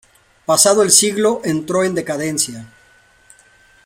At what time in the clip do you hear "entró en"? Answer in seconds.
1.43-1.93